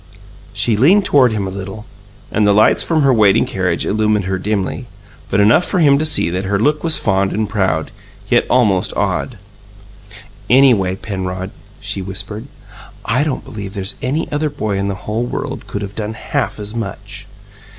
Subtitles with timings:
[0.51, 1.85] She leaned toward him a little,
[2.31, 4.87] and the lights from her waiting carriage illumined her dimly,
[5.29, 7.91] but enough for him to see that her look was fond and proud,
[8.27, 9.37] yet almost awed.
[10.49, 12.47] "Anyway, Penrod," she whispered,
[13.05, 16.59] "I don't believe there's any other boy in the whole world could of done HALF
[16.59, 17.27] as much!"